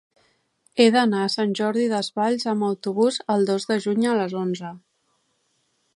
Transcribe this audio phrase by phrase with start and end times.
[0.83, 4.77] He d'anar a Sant Jordi Desvalls amb autobús el dos de juny a les onze.